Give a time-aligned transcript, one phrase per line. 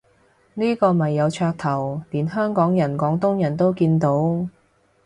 [0.55, 4.49] 呢個咪有噱頭，連香港人廣東人都見到